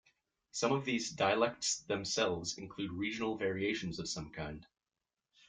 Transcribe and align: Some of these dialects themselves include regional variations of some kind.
Some 0.49 0.71
of 0.71 0.83
these 0.83 1.11
dialects 1.11 1.81
themselves 1.81 2.57
include 2.57 2.91
regional 2.91 3.37
variations 3.37 3.99
of 3.99 4.09
some 4.09 4.31
kind. 4.31 4.65